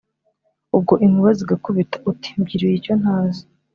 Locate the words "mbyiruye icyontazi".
2.39-3.41